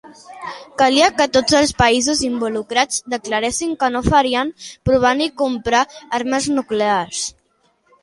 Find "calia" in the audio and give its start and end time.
0.81-1.09